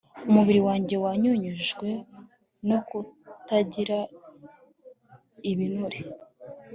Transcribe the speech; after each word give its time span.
umubiri 0.29 0.59
wanjye 0.67 0.95
wanyunyujwe 1.03 1.87
no 2.67 2.77
kutagira 2.87 3.97
ibinure 5.51 5.99